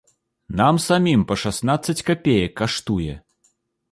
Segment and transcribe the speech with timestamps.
[0.59, 3.13] Нам самім па шаснаццаць капеек каштуе!